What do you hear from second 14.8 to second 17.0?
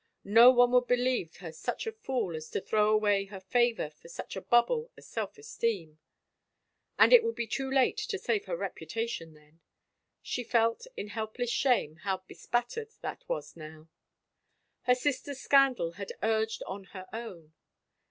Her sister's scandal had urged on